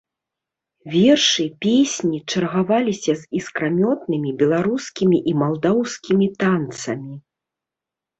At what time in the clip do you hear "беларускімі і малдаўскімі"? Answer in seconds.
4.39-6.27